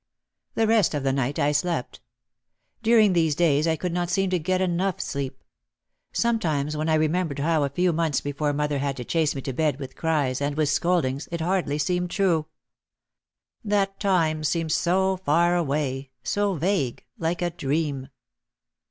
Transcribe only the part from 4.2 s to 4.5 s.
to